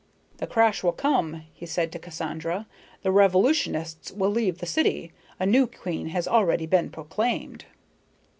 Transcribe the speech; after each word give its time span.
"The 0.37 0.47
crash 0.47 0.81
will 0.81 0.93
come," 0.93 1.43
he 1.53 1.67
said 1.67 1.91
to 1.91 1.99
Cassandra. 1.99 2.65
"The 3.03 3.11
revolutionists 3.11 4.11
will 4.11 4.31
leave 4.31 4.57
the 4.57 4.65
city. 4.65 5.11
A 5.39 5.45
new 5.45 5.67
queen 5.67 6.07
has 6.07 6.27
already 6.27 6.65
been 6.65 6.89
proclaimed." 6.89 7.65